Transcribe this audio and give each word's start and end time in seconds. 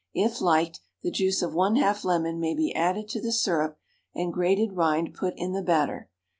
If 0.15 0.41
liked, 0.41 0.79
the 1.03 1.11
juice 1.11 1.43
of 1.43 1.51
1/2 1.51 2.03
lemon 2.05 2.39
may 2.39 2.55
be 2.55 2.73
added 2.73 3.07
to 3.09 3.21
the 3.21 3.31
syrup 3.31 3.77
and 4.15 4.33
grated 4.33 4.73
rind 4.73 5.13
put 5.13 5.35
in 5.37 5.51
the 5.51 5.61
batter. 5.61 6.09